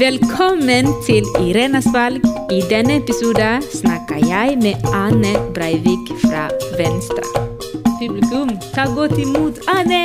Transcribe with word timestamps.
Velkommen 0.00 0.86
til 1.06 1.26
Irenas 1.44 1.86
valg. 1.92 2.24
I 2.52 2.60
denne 2.70 2.94
episoden 3.02 3.62
snakker 3.62 4.22
jeg 4.24 4.56
med 4.62 4.86
Anne 4.96 5.32
Breivik 5.54 6.08
fra 6.22 6.46
Venstre. 6.78 7.20
Publikum, 8.00 8.54
ta 8.74 8.86
godt 8.94 9.18
imot 9.20 9.60
Anne! 9.68 10.00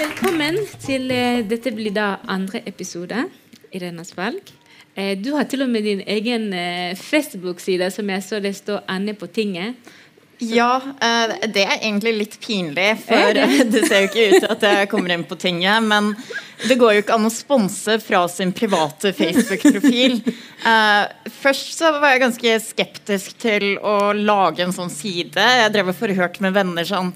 Velkommen 0.00 0.56
til 0.80 1.10
eh, 1.12 1.42
Dette 1.50 1.74
blir 1.76 1.92
da 1.92 2.14
andre 2.32 2.62
episode 2.66 3.26
Irenas 3.72 4.16
valg. 4.16 4.40
Eh, 4.96 5.12
Du 5.24 5.34
har 5.36 5.44
til 5.44 5.62
og 5.62 5.68
med 5.68 5.82
din 5.84 6.00
egen 6.06 6.52
eh, 6.52 6.96
Facebook-side 6.96 7.90
som 7.90 8.08
jeg 8.10 8.22
så 8.22 8.40
det 8.40 8.56
står 8.56 8.84
Anne 8.88 9.14
på 9.14 9.26
tinget. 9.26 9.74
Ja, 10.42 10.80
eh, 11.00 11.34
det 11.54 11.62
er 11.62 11.76
egentlig 11.78 12.12
litt 12.16 12.38
pinlig, 12.42 12.88
for 13.06 13.34
det? 13.36 13.46
det 13.72 13.84
ser 13.86 14.04
jo 14.04 14.08
ikke 14.10 14.24
ut 14.32 14.38
til 14.40 14.54
at 14.56 14.66
jeg 14.66 14.88
kommer 14.90 15.14
inn 15.14 15.26
på 15.28 15.38
tinget. 15.38 15.84
Men 15.86 16.12
det 16.66 16.78
går 16.80 16.96
jo 16.96 17.04
ikke 17.04 17.18
an 17.18 17.28
å 17.28 17.32
sponse 17.32 17.98
fra 18.02 18.24
sin 18.30 18.54
private 18.56 19.14
Facebook-profil. 19.18 20.20
Eh, 20.62 21.30
Først 21.42 21.72
så 21.74 21.88
var 21.96 22.12
jeg 22.12 22.20
ganske 22.22 22.50
skeptisk 22.62 23.32
til 23.42 23.64
å 23.82 24.12
lage 24.14 24.62
en 24.62 24.70
sånn 24.70 24.92
side. 24.94 25.42
Jeg 25.42 25.72
drev 25.74 25.90
og 25.90 25.96
forhørte 25.98 26.44
med 26.44 26.54
venner 26.54 26.86
sånn 26.86 27.10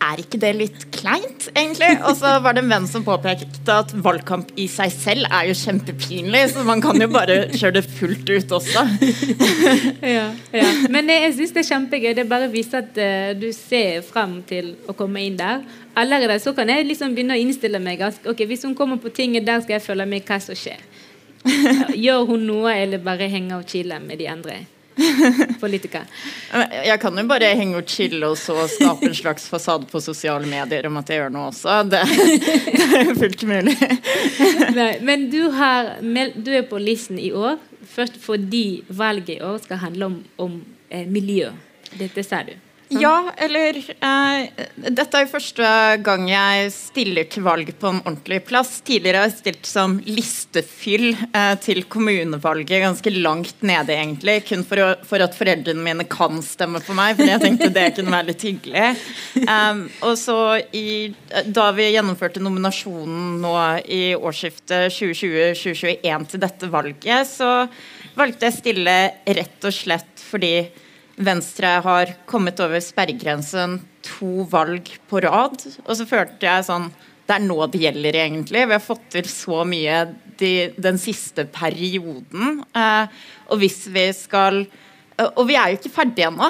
er 0.00 0.20
ikke 0.22 0.38
det 0.40 0.50
litt 0.56 0.84
kleint, 0.94 1.48
egentlig? 1.52 1.90
Og 2.08 2.16
så 2.18 2.32
var 2.42 2.56
det 2.56 2.62
en 2.64 2.72
venn 2.72 2.86
som 2.88 3.04
påpekte 3.04 3.74
at 3.82 3.92
valgkamp 4.04 4.52
i 4.60 4.66
seg 4.70 4.92
selv 4.94 5.28
er 5.28 5.50
jo 5.50 5.56
kjempepinlig, 5.60 6.42
så 6.54 6.64
man 6.66 6.82
kan 6.84 7.00
jo 7.00 7.08
bare 7.12 7.42
kjøre 7.52 7.76
det 7.78 7.84
fullt 7.98 8.32
ut 8.32 8.56
også. 8.60 8.86
Ja, 10.00 10.30
ja. 10.54 10.66
Men 10.92 11.10
jeg 11.12 11.34
syns 11.36 11.52
det 11.54 11.62
er 11.62 11.68
kjempegøy. 11.68 12.10
Det 12.16 12.24
bare 12.28 12.48
viser 12.50 12.80
at 12.80 12.96
eh, 13.00 13.32
du 13.38 13.50
ser 13.54 14.00
fram 14.06 14.38
til 14.48 14.72
å 14.88 14.94
komme 14.96 15.22
inn 15.22 15.36
der. 15.38 15.62
Allerede 15.98 16.38
så 16.42 16.54
kan 16.56 16.70
jeg 16.72 16.88
liksom 16.88 17.14
begynne 17.14 17.36
å 17.36 17.42
innstille 17.42 17.80
meg. 17.82 18.02
ok, 18.02 18.44
Hvis 18.48 18.64
hun 18.66 18.74
kommer 18.78 19.00
på 19.02 19.12
tinget, 19.14 19.46
der 19.46 19.62
skal 19.62 19.76
jeg 19.76 19.86
følge 19.86 20.08
med 20.08 20.26
hva 20.26 20.40
som 20.42 20.58
skjer. 20.58 20.82
Gjør 22.04 22.26
hun 22.32 22.48
noe, 22.48 22.74
eller 22.74 23.02
bare 23.04 23.30
henge 23.30 23.60
og 23.60 23.68
chille 23.68 24.00
med 24.02 24.20
de 24.20 24.28
andre 24.32 24.60
politikere? 25.62 26.04
Jeg 26.84 26.98
kan 27.00 27.18
jo 27.18 27.24
bare 27.30 27.52
henge 27.58 27.78
og 27.80 27.88
chille 27.88 28.26
og 28.26 28.38
så 28.40 28.66
skape 28.70 29.08
en 29.08 29.16
slags 29.16 29.48
fasade 29.50 29.88
på 29.90 30.02
sosiale 30.04 30.48
medier 30.50 30.88
om 30.90 30.98
at 31.00 31.10
jeg 31.10 31.22
gjør 31.22 31.34
noe 31.34 31.50
også. 31.52 31.80
Det, 31.90 32.02
det 32.76 33.00
er 33.00 33.12
fullt 33.18 33.44
mulig. 33.48 33.76
Nei, 34.78 34.92
men 35.06 35.28
du, 35.32 35.42
har, 35.56 35.96
du 36.00 36.52
er 36.54 36.66
på 36.68 36.80
listen 36.82 37.20
i 37.20 37.32
år 37.32 37.58
først 37.90 38.18
fordi 38.22 38.82
valget 38.88 39.38
i 39.38 39.42
år 39.44 39.58
skal 39.64 39.82
handle 39.84 40.10
om, 40.10 40.18
om 40.38 40.58
eh, 40.90 41.06
miljø. 41.08 41.50
Dette 41.98 42.22
sa 42.22 42.42
du. 42.46 42.54
Ja, 42.90 43.30
eller 43.38 43.76
eh, 43.78 44.64
Dette 44.90 45.14
er 45.14 45.22
jo 45.22 45.30
første 45.30 45.66
gang 46.02 46.24
jeg 46.26 46.72
stiller 46.74 47.28
til 47.30 47.44
valg 47.46 47.68
på 47.78 47.86
en 47.86 48.00
ordentlig 48.02 48.40
plass. 48.48 48.80
Tidligere 48.86 49.20
har 49.22 49.28
jeg 49.28 49.36
stilt 49.36 49.68
som 49.70 49.94
listefyll 50.08 51.12
eh, 51.14 51.54
til 51.62 51.84
kommunevalget, 51.92 52.82
ganske 52.82 53.12
langt 53.14 53.62
nede 53.66 53.94
egentlig. 53.94 54.40
Kun 54.48 54.66
for, 54.66 54.82
å, 54.82 54.88
for 55.06 55.22
at 55.22 55.38
foreldrene 55.38 55.84
mine 55.86 56.08
kan 56.10 56.42
stemme 56.42 56.82
på 56.82 56.96
meg, 56.98 57.14
for 57.20 57.30
jeg 57.30 57.44
tenkte 57.44 57.70
det 57.78 57.86
kunne 57.94 58.16
være 58.16 58.32
litt 58.32 58.46
hyggelig. 58.48 58.90
Um, 59.46 59.86
og 60.08 60.18
så 60.18 60.38
i, 60.74 61.12
Da 61.46 61.70
vi 61.76 61.92
gjennomførte 61.92 62.42
nominasjonen 62.42 63.38
nå 63.44 63.54
i 63.86 64.02
årsskiftet 64.18 64.90
2020-2021 64.98 66.30
til 66.34 66.42
dette 66.42 66.74
valget, 66.74 67.34
så 67.38 67.54
valgte 68.18 68.48
jeg 68.48 68.58
stille 68.58 69.00
rett 69.30 69.68
og 69.68 69.74
slett 69.74 70.30
fordi 70.30 70.54
Venstre 71.20 71.76
har 71.84 72.14
kommet 72.28 72.60
over 72.64 72.80
sperregrensen 72.80 73.78
to 74.06 74.46
valg 74.48 74.88
på 75.10 75.20
rad. 75.26 75.60
Og 75.84 75.92
så 75.98 76.06
følte 76.08 76.48
jeg 76.48 76.68
sånn 76.68 76.90
Det 77.28 77.36
er 77.36 77.44
nå 77.44 77.58
det 77.70 77.82
gjelder, 77.84 78.16
egentlig. 78.24 78.64
Vi 78.66 78.74
har 78.74 78.82
fått 78.82 79.04
til 79.14 79.28
så 79.30 79.60
mye 79.68 80.00
de, 80.40 80.72
den 80.80 80.96
siste 80.98 81.44
perioden. 81.46 82.64
Eh, 82.74 83.20
og 83.46 83.60
hvis 83.60 83.84
vi 83.92 84.08
skal 84.16 84.64
Og 85.36 85.46
vi 85.48 85.56
er 85.58 85.72
jo 85.72 85.78
ikke 85.78 85.92
ferdige 85.92 86.28
ennå. 86.30 86.48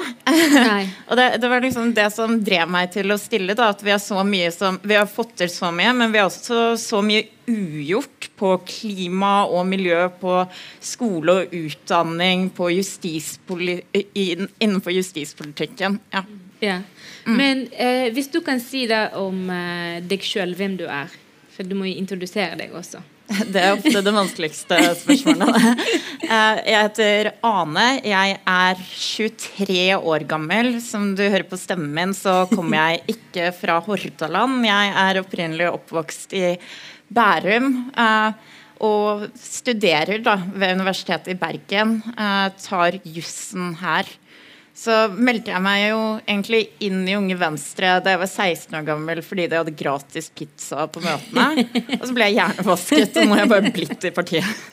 Og 1.09 1.19
det, 1.19 1.27
det 1.41 1.49
var 1.51 1.63
liksom 1.63 1.91
det 1.97 2.07
som 2.15 2.37
drev 2.43 2.69
meg 2.71 2.91
til 2.93 3.11
å 3.11 3.19
stille. 3.19 3.55
Da, 3.57 3.71
at 3.73 3.83
vi 3.83 3.93
har 3.93 4.01
så 4.03 4.23
mye 4.27 4.51
som 4.53 4.79
Vi 4.83 4.97
har 4.97 5.09
fått 5.09 5.35
til 5.41 5.51
så 5.51 5.71
mye, 5.75 5.93
men 5.97 6.13
vi 6.13 6.21
har 6.21 6.29
også 6.29 6.75
så 6.79 7.01
mye 7.05 7.25
ugjort 7.51 8.29
på 8.39 8.53
klima 8.67 9.33
og 9.49 9.65
miljø, 9.67 10.05
på 10.21 10.37
skole 10.79 11.41
og 11.41 11.55
utdanning, 11.57 12.47
innenfor 12.53 14.95
justispolitikken. 14.95 15.99
Ja. 16.13 16.23
Ja. 16.61 16.77
Men 17.25 17.65
eh, 17.73 18.11
hvis 18.13 18.29
du 18.31 18.39
kan 18.45 18.61
si 18.61 18.85
da 18.89 19.07
om 19.17 19.49
eh, 19.49 19.97
deg 20.05 20.21
sjøl, 20.25 20.53
hvem 20.57 20.77
du 20.77 20.85
er. 20.85 21.09
For 21.51 21.67
du 21.67 21.75
må 21.77 21.89
jo 21.89 21.97
introdusere 21.99 22.55
deg 22.59 22.73
også. 22.77 23.01
Det 23.53 23.61
er 23.61 23.73
ofte 23.77 24.01
det 24.03 24.13
vanskeligste 24.15 24.77
spørsmålet. 25.03 25.67
Eh, 26.31 26.59
Jeg 26.69 26.83
heter 26.85 27.27
Ane. 27.43 27.85
Jeg 28.07 28.37
er 28.47 28.77
23 28.79 29.97
år 29.97 30.23
gammel. 30.29 30.77
Som 30.83 31.09
du 31.17 31.23
hører 31.25 31.43
på 31.49 31.57
stemmen 31.59 31.91
min, 31.97 32.13
så 32.15 32.45
kommer 32.53 32.77
jeg 32.77 33.01
ikke 33.17 33.49
fra 33.57 33.79
Hordaland. 33.83 34.61
Jeg 34.63 34.93
er 35.01 35.19
opprinnelig 35.19 35.67
oppvokst 35.73 36.37
i 36.39 36.53
Bærum. 37.11 37.67
eh, 37.99 38.31
Og 38.81 39.27
studerer 39.37 40.23
da 40.23 40.37
ved 40.53 40.77
Universitetet 40.79 41.33
i 41.35 41.39
Bergen. 41.41 41.97
eh, 42.15 42.47
Tar 42.63 42.95
jussen 43.03 43.73
her. 43.81 44.07
Så 44.81 44.95
meldte 45.13 45.51
jeg 45.53 45.61
meg 45.61 45.81
jo 45.91 45.97
egentlig 46.25 46.61
inn 46.81 47.03
i 47.05 47.13
Unge 47.13 47.35
Venstre 47.37 47.99
da 48.01 48.15
jeg 48.15 48.21
var 48.23 48.29
16 48.31 48.77
år 48.79 48.87
gammel 48.87 49.19
fordi 49.21 49.45
de 49.51 49.59
hadde 49.59 49.73
gratis 49.77 50.31
pizza 50.33 50.87
på 50.89 51.03
møtene. 51.03 51.67
Og 51.99 52.07
så 52.07 52.15
ble 52.17 52.29
jeg 52.31 52.39
hjernevasket, 52.39 53.19
og 53.21 53.27
nå 53.29 53.35
har 53.37 53.43
jeg 53.43 53.51
bare 53.53 53.73
blitt 53.75 54.09
i 54.09 54.13
partiet. 54.15 54.49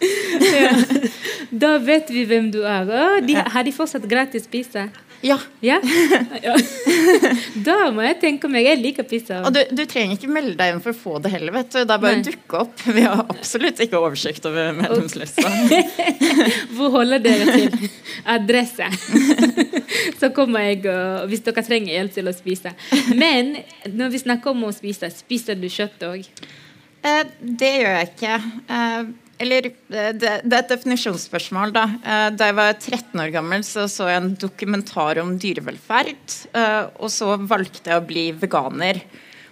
Da 1.48 1.78
vet 1.80 2.10
vi 2.12 2.26
hvem 2.28 2.50
du 2.52 2.58
er. 2.68 2.88
De, 3.24 3.34
har 3.40 3.64
de 3.64 3.72
fortsatt 3.72 4.04
gratis 4.08 4.44
pizza? 4.50 4.88
Ja, 5.24 5.38
Ja? 5.64 5.80
Da 7.68 7.76
må 7.94 8.04
jeg 8.04 8.18
tenke 8.22 8.50
meg 8.50 8.66
Jeg 8.66 8.80
liker 8.80 9.06
pizza. 9.08 9.40
Og 9.46 9.54
du, 9.54 9.60
du 9.74 9.82
trenger 9.88 10.16
ikke 10.16 10.30
melde 10.32 10.56
deg 10.58 10.74
inn 10.74 10.82
for 10.84 10.94
å 10.94 10.98
få 10.98 11.22
det 11.24 11.32
heller, 11.34 11.54
vet 11.58 11.70
du. 11.72 11.78
Det 11.80 11.94
er 11.94 12.02
bare 12.04 12.18
Nei. 12.18 12.22
å 12.22 12.28
dukke 12.28 12.62
opp. 12.64 12.84
Vi 12.98 13.04
har 13.06 13.22
absolutt 13.24 13.82
ikke 13.84 14.00
oversikt 14.00 14.48
over 14.48 14.72
medlemslista. 14.78 15.44
Hvor 16.76 16.94
holder 16.98 17.24
dere 17.24 17.54
til? 17.54 17.90
Adresse. 18.36 18.90
Så 20.18 20.32
kommer 20.36 20.68
jeg 20.68 20.84
og 20.90 21.28
Hvis 21.30 21.44
dere 21.46 21.64
trenger 21.66 21.94
hjelp 21.94 22.16
til 22.16 22.30
å 22.30 22.34
spise. 22.36 22.74
Men 23.16 23.56
når 23.88 24.14
vi 24.14 24.22
snakker 24.24 24.54
om 24.54 24.68
å 24.68 24.74
spise, 24.74 25.10
spiser 25.14 25.58
du 25.58 25.68
kjøtt 25.72 26.04
òg? 26.08 26.26
Eh, 27.06 27.24
det 27.40 27.72
gjør 27.78 27.96
jeg 28.00 28.12
ikke. 28.12 28.36
Eh, 28.74 29.10
eller 29.38 29.68
eh, 29.70 30.10
det, 30.16 30.32
det 30.44 30.56
er 30.56 30.64
et 30.64 30.72
definisjonsspørsmål, 30.72 31.72
da. 31.74 31.84
Eh, 32.02 32.26
da 32.34 32.50
jeg 32.50 32.58
var 32.58 32.74
13 32.74 33.22
år 33.22 33.32
gammel, 33.34 33.64
så 33.66 33.86
så 33.90 34.10
jeg 34.10 34.22
en 34.22 34.34
dokumentar 34.40 35.22
om 35.22 35.36
dyrevelferd. 35.40 36.38
Eh, 36.52 36.84
og 36.98 37.12
så 37.14 37.36
valgte 37.40 37.92
jeg 37.92 38.00
å 38.02 38.06
bli 38.08 38.28
veganer. 38.38 39.02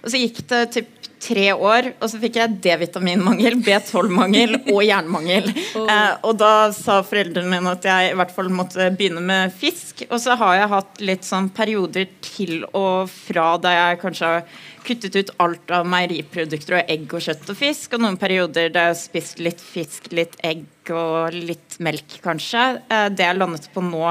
Og 0.03 0.13
så 0.13 0.21
gikk 0.23 0.43
det 0.51 0.63
typ 0.75 1.11
tre 1.23 1.49
år, 1.55 1.91
og 2.01 2.11
så 2.11 2.21
fikk 2.21 2.39
jeg 2.41 2.59
D-vitaminmangel, 2.65 3.59
B12-mangel 3.65 4.59
og 4.75 4.83
jernmangel. 4.85 5.51
Eh, 5.87 6.15
og 6.27 6.35
da 6.41 6.73
sa 6.75 6.97
foreldrene 7.07 7.47
mine 7.51 7.71
at 7.77 7.85
jeg 7.87 8.11
i 8.11 8.15
hvert 8.19 8.33
fall 8.35 8.49
måtte 8.51 8.89
begynne 8.97 9.21
med 9.23 9.53
fisk. 9.55 10.03
Og 10.09 10.19
så 10.23 10.35
har 10.41 10.57
jeg 10.59 10.71
hatt 10.73 11.03
litt 11.05 11.27
sånn 11.27 11.51
perioder 11.55 12.09
til 12.25 12.65
og 12.73 13.13
fra 13.13 13.53
da 13.63 13.75
jeg 13.75 14.01
kanskje 14.03 14.31
har 14.33 14.49
kuttet 14.87 15.17
ut 15.19 15.31
alt 15.43 15.73
av 15.75 15.87
meieriprodukter 15.91 16.79
og 16.79 16.91
egg 16.93 17.15
og 17.15 17.23
kjøtt 17.25 17.53
og 17.53 17.59
fisk, 17.59 17.95
og 17.97 18.03
noen 18.05 18.19
perioder 18.21 18.71
der 18.71 18.89
jeg 18.89 18.95
har 18.95 18.99
spist 19.01 19.43
litt 19.43 19.63
fisk, 19.63 20.11
litt 20.15 20.37
egg 20.47 20.65
og 20.95 21.35
litt 21.35 21.79
melk, 21.83 22.19
kanskje. 22.23 22.67
Eh, 22.89 23.09
Det 23.17 23.27
jeg 23.27 23.39
landet 23.39 23.69
på 23.75 23.83
nå. 23.83 24.05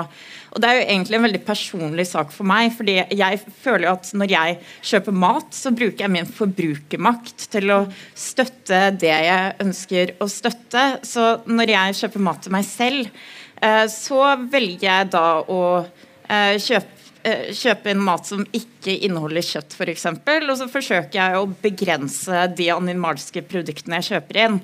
Og 0.55 0.61
det 0.61 0.69
er 0.69 0.77
jo 0.79 0.87
egentlig 0.87 1.17
en 1.17 1.25
veldig 1.27 1.43
personlig 1.47 2.07
sak 2.07 2.31
for 2.31 2.47
meg, 2.47 2.71
fordi 2.75 2.97
jeg 3.11 3.39
føler 3.63 3.89
jo 3.89 3.95
at 3.95 4.11
når 4.15 4.31
jeg 4.31 4.59
kjøper 4.91 5.17
mat, 5.25 5.49
så 5.51 5.71
bruker 5.75 6.05
jeg 6.05 6.13
min 6.13 6.29
forbrukermakt 6.95 7.49
til 7.51 7.71
å 7.71 7.85
støtte 8.15 8.91
det 8.95 9.11
jeg 9.11 9.55
ønsker 9.59 10.15
å 10.19 10.27
støtte. 10.27 11.01
Så 11.03 11.41
når 11.45 11.69
jeg 11.69 11.95
kjøper 11.99 12.19
mat 12.23 12.41
til 12.43 12.51
meg 12.51 12.65
selv, 12.65 13.09
eh, 13.61 13.87
så 13.87 14.35
velger 14.49 14.87
jeg 14.87 15.11
da 15.11 15.41
å 15.41 15.85
eh, 16.29 16.57
kjøpe 16.57 16.93
eh, 17.23 17.51
kjøpe 17.53 17.89
inn 17.91 18.03
mat 18.05 18.25
som 18.25 18.45
ikke 18.53 18.99
inneholder 19.05 19.41
kjøtt, 19.41 19.73
f.eks. 19.73 20.05
Og 20.05 20.57
så 20.57 20.67
forsøker 20.69 21.17
jeg 21.17 21.39
å 21.39 21.47
begrense 21.61 22.47
de 22.55 22.69
animalske 22.71 23.41
produktene 23.41 23.97
jeg 23.99 24.13
kjøper 24.13 24.43
inn. 24.45 24.61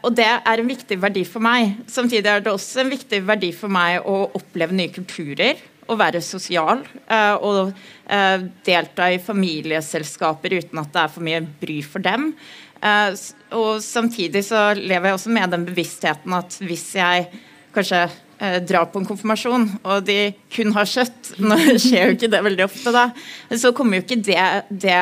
Og 0.00 0.14
det 0.16 0.24
er 0.24 0.60
en 0.62 0.70
viktig 0.70 0.96
verdi 0.96 1.26
for 1.28 1.44
meg. 1.44 1.74
Samtidig 1.92 2.30
er 2.30 2.40
det 2.40 2.48
også 2.48 2.80
en 2.80 2.88
viktig 2.88 3.18
verdi 3.28 3.50
for 3.52 3.68
meg 3.68 4.00
å 4.00 4.30
oppleve 4.38 4.72
nye 4.72 4.88
kulturer. 4.88 5.60
Å 5.88 5.96
være 5.96 6.20
sosial 6.24 6.82
eh, 7.08 7.34
og 7.40 7.72
eh, 8.04 8.46
delta 8.66 9.08
i 9.08 9.20
familieselskaper 9.24 10.58
uten 10.60 10.82
at 10.82 10.92
det 10.92 11.02
er 11.04 11.12
for 11.14 11.24
mye 11.24 11.42
bry 11.62 11.78
for 11.80 12.04
dem. 12.04 12.30
Eh, 12.84 13.10
og 13.56 13.80
samtidig 13.84 14.44
så 14.46 14.70
lever 14.76 15.10
jeg 15.10 15.18
også 15.18 15.32
med 15.34 15.54
den 15.56 15.64
bevisstheten 15.68 16.36
at 16.36 16.58
hvis 16.60 16.90
jeg 16.98 17.30
kanskje 17.74 18.04
drar 18.68 18.86
på 18.92 19.00
en 19.00 19.06
konfirmasjon, 19.08 19.64
og 19.82 20.04
de 20.06 20.32
kun 20.54 20.70
har 20.76 20.86
kjøtt 20.86 21.32
Nå 21.42 21.56
skjer 21.82 22.10
jo 22.10 22.16
ikke 22.16 22.30
det 22.30 22.42
veldig 22.46 22.64
ofte, 22.66 22.92
da. 22.94 23.08
Så 23.58 23.72
kommer 23.76 23.98
jo 23.98 24.04
ikke 24.04 24.20
det, 24.22 24.44
det, 24.70 24.98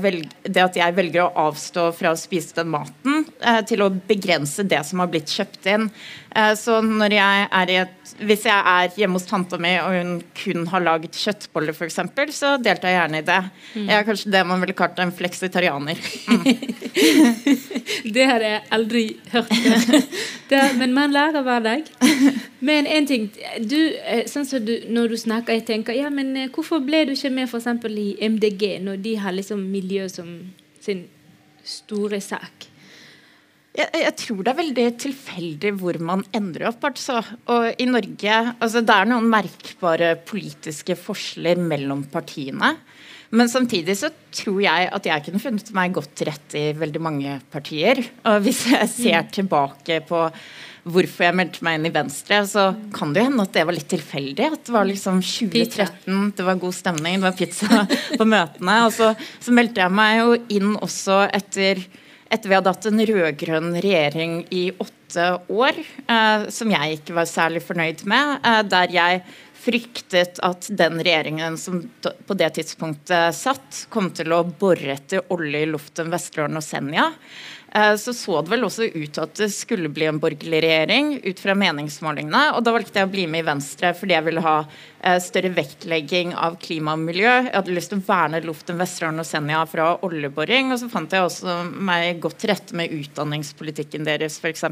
velger, 0.00 0.30
det 0.44 0.64
at 0.64 0.78
jeg 0.80 0.96
velger 0.96 1.26
å 1.26 1.46
avstå 1.48 1.90
fra 1.96 2.14
å 2.14 2.18
spise 2.18 2.56
den 2.56 2.72
maten, 2.72 3.24
eh, 3.40 3.60
til 3.68 3.84
å 3.84 3.90
begrense 3.92 4.64
det 4.66 4.80
som 4.88 5.02
har 5.02 5.10
blitt 5.12 5.32
kjøpt 5.32 5.68
inn. 5.72 5.88
Eh, 6.34 6.52
så 6.58 6.80
når 6.84 7.16
jeg 7.18 7.48
er 7.60 7.74
i 7.74 7.80
et 7.84 7.96
hvis 8.20 8.44
jeg 8.44 8.56
er 8.56 8.90
hjemme 8.98 9.16
hos 9.16 9.26
tanta 9.28 9.58
mi 9.60 9.72
og 9.80 9.94
hun 9.94 10.12
kun 10.36 10.66
har 10.70 10.82
laget 10.84 11.16
kjøttboller, 11.16 11.76
f.eks., 11.76 12.00
så 12.36 12.54
deltar 12.60 12.92
jeg 12.92 12.98
gjerne 12.98 13.20
i 13.20 13.26
det. 13.26 13.38
Mm. 13.74 13.86
Jeg 13.86 13.96
er 13.96 14.06
kanskje 14.08 14.32
det 14.34 14.42
man 14.48 14.64
ville 14.64 14.76
kalt 14.76 15.00
en 15.00 15.14
fleksitarianer. 15.14 16.00
Mm. 16.28 16.44
det 18.16 18.28
har 18.32 18.44
jeg 18.44 18.62
aldri 18.76 19.04
hørt. 19.32 19.56
Det, 20.50 20.58
men 20.80 20.90
man 20.90 21.12
lærer 21.14 21.44
hver 21.46 21.60
dag. 21.62 21.90
Men 22.60 22.86
en 22.86 23.06
ting 23.08 23.28
du, 23.64 23.78
eh, 23.96 24.26
sånn 24.28 24.44
som 24.44 24.64
du, 24.64 24.74
Når 24.92 25.14
du 25.14 25.16
snakker, 25.20 25.56
jeg 25.56 25.66
tenker 25.70 25.96
ja, 25.96 26.10
men 26.12 26.34
eh, 26.36 26.50
hvorfor 26.52 26.82
ble 26.84 27.06
du 27.08 27.14
ikke 27.14 27.32
med 27.32 27.48
f.eks. 27.48 27.68
i 27.88 28.10
MDG, 28.20 28.66
når 28.84 29.00
de 29.04 29.14
har 29.22 29.36
liksom 29.36 29.62
miljø 29.72 30.08
som 30.12 30.34
sin 30.80 31.06
store 31.64 32.20
sak? 32.24 32.68
Jeg, 33.70 33.86
jeg, 33.94 34.14
tror 34.18 34.40
det 34.42 34.50
er 34.50 34.58
veldig 34.58 34.86
tilfeldig 34.98 35.72
hvor 35.78 35.96
man 36.02 36.24
ender 36.36 36.66
opp. 36.72 36.84
Altså. 36.88 37.20
Og 37.54 37.68
i 37.80 37.86
Norge 37.88 38.38
altså 38.58 38.82
Det 38.82 38.96
er 38.96 39.10
noen 39.12 39.28
merkbare 39.30 40.16
politiske 40.26 40.96
forskjeller 40.98 41.60
mellom 41.62 42.02
partiene. 42.10 42.74
Men 43.30 43.46
samtidig 43.46 43.94
så 44.00 44.10
tror 44.34 44.58
jeg 44.64 44.88
at 44.90 45.06
jeg 45.06 45.24
kunne 45.26 45.42
funnet 45.42 45.68
meg 45.76 45.94
godt 45.94 46.16
til 46.18 46.28
rette 46.32 46.58
i 46.58 46.72
veldig 46.74 47.02
mange 47.02 47.36
partier. 47.52 48.02
Og 48.26 48.40
hvis 48.42 48.64
jeg 48.72 48.90
ser 48.90 49.20
mm. 49.22 49.30
tilbake 49.38 50.00
på 50.08 50.24
hvorfor 50.84 51.26
jeg 51.26 51.36
meldte 51.36 51.64
meg 51.66 51.78
inn 51.78 51.88
i 51.90 51.94
Venstre, 51.94 52.40
så 52.48 52.66
kan 52.94 53.12
det 53.12 53.22
jo 53.22 53.28
hende 53.28 53.46
at 53.46 53.56
det 53.56 53.64
var 53.68 53.76
litt 53.76 53.90
tilfeldig. 53.92 54.50
At 54.56 54.68
det 54.68 54.74
var 54.74 54.88
liksom 54.88 55.22
2013, 55.24 56.20
det 56.36 56.46
var 56.46 56.60
god 56.62 56.76
stemning, 56.76 57.18
det 57.20 57.28
var 57.28 57.38
pizza 57.38 57.82
på 58.20 58.28
møtene. 58.28 58.76
Og 58.86 58.94
så, 58.96 59.12
så 59.42 59.56
meldte 59.56 59.84
jeg 59.84 59.96
meg 60.00 60.20
jo 60.20 60.38
inn 60.58 60.76
også 60.80 61.24
etter 61.28 61.84
etter 62.30 62.46
vi 62.46 62.54
hadde 62.54 62.70
hatt 62.70 62.86
en 62.86 63.02
rød-grønn 63.10 63.72
regjering 63.82 64.34
i 64.54 64.68
åtte 64.70 65.24
år, 65.50 65.78
eh, 65.82 66.44
som 66.54 66.70
jeg 66.70 67.00
ikke 67.00 67.16
var 67.16 67.26
særlig 67.26 67.64
fornøyd 67.66 68.04
med, 68.06 68.36
eh, 68.46 68.60
der 68.70 68.94
jeg 68.94 69.24
fryktet 69.60 70.40
at 70.46 70.68
den 70.72 71.00
regjeringen 71.02 71.58
som 71.60 71.82
på 72.00 72.36
det 72.38 72.52
tidspunktet 72.56 73.36
satt, 73.36 73.84
kom 73.92 74.08
til 74.16 74.32
å 74.32 74.44
bore 74.44 74.94
etter 74.94 75.26
olje 75.34 75.64
i 75.64 75.68
luften 75.68 76.08
Vesterålen 76.12 76.60
og 76.60 76.64
Senja. 76.64 77.10
Eh, 77.74 77.96
så 77.96 78.14
så 78.14 78.40
det 78.42 78.50
vel 78.50 78.66
også 78.66 78.88
ut 78.88 79.12
til 79.14 79.22
at 79.22 79.36
det 79.38 79.50
skulle 79.54 79.90
bli 79.94 80.08
en 80.10 80.18
borgerlig 80.22 80.62
regjering 80.64 81.12
ut 81.22 81.42
fra 81.42 81.54
meningsmålingene. 81.54 82.42
Og 82.56 82.64
da 82.66 82.74
valgte 82.74 82.98
jeg 82.98 83.06
å 83.06 83.12
bli 83.12 83.26
med 83.30 83.44
i 83.44 83.46
Venstre 83.46 83.92
fordi 83.94 84.16
jeg 84.16 84.26
ville 84.26 84.42
ha 84.42 84.56
eh, 84.64 85.20
større 85.22 85.52
vektlegging 85.54 86.34
av 86.34 86.58
klima 86.62 86.96
og 86.98 87.04
miljø. 87.04 87.28
Jeg 87.28 87.54
hadde 87.54 87.76
lyst 87.76 87.94
til 87.94 88.02
å 88.02 88.06
verne 88.08 88.42
luften 88.42 88.80
Vesterålen 88.80 89.22
og 89.22 89.28
Senja 89.28 89.62
fra 89.70 89.92
oljeboring. 90.06 90.74
Og 90.74 90.82
så 90.82 90.90
fant 90.90 91.14
jeg 91.14 91.28
også 91.28 91.60
meg 91.70 92.18
godt 92.24 92.42
til 92.42 92.54
rette 92.54 92.76
med 92.80 92.96
utdanningspolitikken 92.96 94.08
deres, 94.08 94.40
f.eks. 94.42 94.66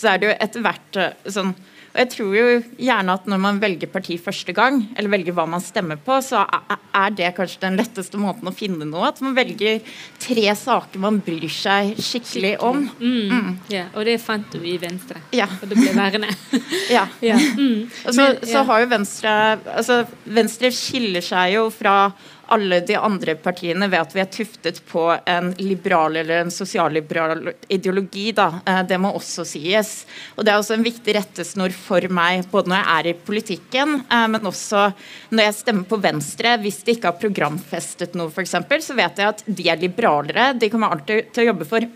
Så 0.00 0.10
er 0.10 0.20
det 0.20 0.30
jo 0.30 0.36
etter 0.38 0.64
hvert 0.64 1.00
eh, 1.00 1.32
sånn 1.36 1.52
og 1.94 2.00
jeg 2.02 2.08
tror 2.10 2.32
jo 2.34 2.46
gjerne 2.82 3.14
at 3.14 3.26
når 3.30 3.38
man 3.38 3.58
velger 3.62 3.86
parti 3.86 4.16
første 4.18 4.50
gang, 4.50 4.80
eller 4.98 5.12
velger 5.12 5.36
hva 5.36 5.44
man 5.46 5.62
stemmer 5.62 6.00
på, 6.02 6.16
så 6.26 6.40
er 6.42 7.12
det 7.14 7.28
kanskje 7.36 7.62
den 7.62 7.78
letteste 7.78 8.18
måten 8.18 8.50
å 8.50 8.54
finne 8.54 8.88
noe. 8.88 9.12
At 9.12 9.20
man 9.22 9.36
velger 9.36 9.78
tre 10.18 10.46
saker 10.58 11.04
man 11.04 11.20
bryr 11.22 11.46
seg 11.54 11.92
skikkelig 12.02 12.56
om. 12.66 12.82
Mm. 12.98 13.30
Mm. 13.30 13.54
Ja, 13.70 13.84
og 13.94 14.08
det 14.10 14.18
fant 14.24 14.50
du 14.50 14.58
i 14.66 14.74
Venstre. 14.82 15.22
Ja. 15.38 15.46
Og 15.60 15.70
det 15.70 15.78
ble 15.78 15.94
værende. 15.94 16.34
ja. 16.96 17.06
ja. 17.22 17.38
Mm. 17.38 17.86
Og 17.86 18.18
så, 18.18 18.26
så 18.42 18.66
har 18.66 18.82
jo 18.82 18.90
Venstre 18.90 19.38
altså 19.62 20.02
Venstre 20.26 20.74
skiller 20.74 21.22
seg 21.22 21.54
jo 21.54 21.68
fra 21.70 22.08
alle 22.52 22.80
de 22.84 22.96
andre 22.98 23.34
partiene 23.40 23.88
ved 23.90 24.00
at 24.00 24.14
vi 24.14 24.22
er 24.22 24.30
tuftet 24.32 24.80
på 24.88 25.06
en 25.12 25.52
liberal 25.60 26.16
eller 26.20 26.44
en 26.44 26.52
sosialliberal 26.52 27.52
ideologi. 27.72 28.30
Da. 28.36 28.60
Eh, 28.66 28.82
det 28.88 28.98
må 29.00 29.12
også 29.14 29.46
sies. 29.48 29.92
Og 30.36 30.44
Det 30.44 30.52
er 30.52 30.60
også 30.60 30.76
en 30.76 30.86
viktig 30.86 31.14
rettesnor 31.16 31.72
for 31.74 32.04
meg, 32.08 32.44
både 32.50 32.72
når 32.72 32.80
jeg 32.80 32.94
er 32.94 33.08
i 33.10 33.16
politikken, 33.28 33.94
eh, 34.04 34.26
men 34.28 34.50
også 34.50 34.86
når 35.30 35.48
jeg 35.48 35.58
stemmer 35.60 35.88
på 35.88 36.00
Venstre. 36.02 36.56
Hvis 36.62 36.82
de 36.84 36.96
ikke 36.96 37.10
har 37.10 37.20
programfestet 37.20 38.16
noe, 38.18 38.32
f.eks., 38.32 38.56
så 38.84 38.96
vet 38.98 39.18
jeg 39.18 39.30
at 39.30 39.44
de 39.46 39.68
er 39.70 39.80
liberalere. 39.80 40.52
De 40.58 40.68
kommer 40.72 40.92
alltid 40.92 41.32
til 41.32 41.44
å 41.44 41.48
jobbe 41.52 41.68
for 41.68 41.86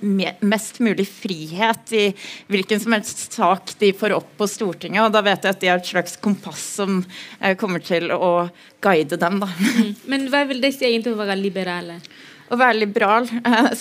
mest 0.41 0.81
mulig 0.85 1.09
frihet 1.11 1.93
i 1.97 2.05
hvilken 2.49 2.81
som 2.81 2.95
helst 2.97 3.27
sak 3.37 3.75
de 3.81 3.93
får 3.97 4.15
opp 4.17 4.31
på 4.39 4.49
Stortinget. 4.49 5.05
Og 5.05 5.15
da 5.15 5.23
vet 5.27 5.45
jeg 5.45 5.57
at 5.57 5.63
de 5.63 5.71
har 5.73 5.83
et 5.83 5.93
slags 5.93 6.17
kompass 6.23 6.65
som 6.79 7.03
eh, 7.41 7.55
kommer 7.59 7.83
til 7.85 8.13
å 8.15 8.49
guide 8.85 9.19
dem. 9.21 9.41
Da. 9.43 9.49
Mm. 9.49 9.95
Men 10.11 10.27
hva 10.33 10.38
vil 10.47 10.63
det 10.63 10.73
si 10.77 10.87
egentlig 10.87 11.15
å 11.17 11.21
være 11.21 11.39
liberale? 11.41 11.99
Å 12.49 12.57
være 12.57 12.79
liberal 12.79 13.27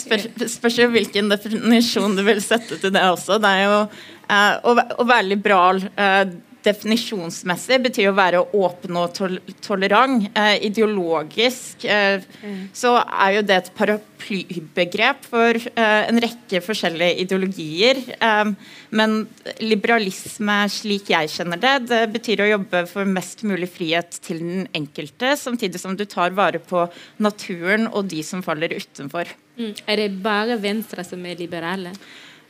spør, 0.01 0.25
spørs 0.49 0.79
jo 0.81 0.89
hvilken 0.91 1.31
definisjon 1.31 2.17
du 2.17 2.23
vil 2.27 2.41
sette 2.43 2.79
til 2.81 2.91
det 2.93 3.05
også. 3.07 3.37
Det 3.43 3.51
er 3.53 3.63
jo 3.63 3.77
eh, 3.85 4.53
å, 4.59 4.75
å, 4.75 5.07
være 5.07 5.29
liberal 5.29 5.81
eh, 5.93 6.23
definisjonsmessig 6.65 7.79
betyr 7.85 8.09
å 8.09 8.17
være 8.17 8.41
åpen 8.57 8.97
og 8.99 9.13
tol 9.17 9.37
tolerant. 9.63 10.25
Eh, 10.37 10.55
ideologisk 10.67 11.85
eh, 11.87 12.23
mm. 12.41 12.59
så 12.75 12.95
er 13.03 13.37
jo 13.37 13.43
det 13.47 13.57
et 13.57 13.71
paraplybegrep 13.77 15.27
for 15.29 15.59
eh, 15.59 16.01
en 16.09 16.21
rekke 16.23 16.61
forskjellige 16.65 17.23
ideologier. 17.23 18.01
Eh, 18.17 18.53
men 18.97 19.17
liberalisme 19.63 20.59
slik 20.71 21.11
jeg 21.13 21.31
kjenner 21.33 21.61
det, 21.61 21.75
det 21.91 22.03
betyr 22.13 22.43
å 22.43 22.51
jobbe 22.53 22.85
for 22.91 23.09
mest 23.17 23.43
mulig 23.47 23.69
frihet 23.73 24.19
til 24.23 24.43
den 24.43 24.69
enkelte, 24.77 25.35
samtidig 25.39 25.81
som 25.81 25.97
du 25.97 26.05
tar 26.09 26.35
vare 26.37 26.61
på 26.63 26.87
naturen 27.23 27.89
og 27.91 28.07
de 28.11 28.23
som 28.25 28.43
faller 28.45 28.77
utenfor. 28.77 29.29
Mm. 29.57 29.73
Er 29.89 29.99
det 30.03 30.13
bare 30.23 30.59
Venstre 30.61 31.03
som 31.05 31.23
er 31.25 31.39
liberale? 31.39 31.95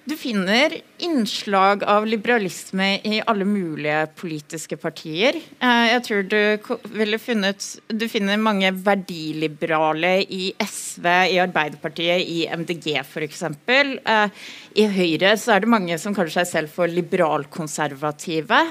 Du 0.08 0.16
finner 0.18 0.72
innslag 0.98 1.84
av 1.84 2.06
liberalisme 2.08 2.86
i 3.04 3.18
alle 3.26 3.46
mulige 3.46 4.06
politiske 4.16 4.78
partier. 4.80 5.36
Eh, 5.60 5.88
jeg 5.90 6.04
tror 6.06 6.22
du 6.32 6.94
ville 6.96 7.18
funnet 7.20 7.66
Du 7.92 8.06
finner 8.08 8.40
mange 8.40 8.70
verdiliberale 8.72 10.14
i 10.32 10.54
SV, 10.64 11.10
i 11.34 11.42
Arbeiderpartiet, 11.44 12.24
i 12.24 12.46
MDG 12.48 12.96
f.eks. 13.02 13.44
Eh, 13.68 14.46
I 14.80 14.86
Høyre 14.96 15.34
så 15.36 15.58
er 15.58 15.66
det 15.66 15.74
mange 15.76 15.98
som 16.00 16.16
kaller 16.16 16.32
seg 16.38 16.48
selv 16.54 16.72
for 16.72 16.88
liberalkonservative. 16.88 18.62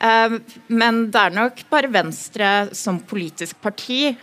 Eh, 0.00 0.38
men 0.72 1.02
det 1.12 1.26
er 1.26 1.36
nok 1.42 1.60
bare 1.68 1.92
Venstre 1.92 2.54
som 2.72 3.02
politisk 3.04 3.60
parti 3.60 4.14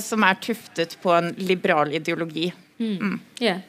som 0.00 0.24
er 0.24 0.40
tuftet 0.40 0.96
på 1.04 1.12
en 1.12 1.34
liberal 1.44 1.92
ideologi. 2.00 2.48
Mm. 2.80 2.96
Mm. 2.96 3.20
Yeah. 3.42 3.60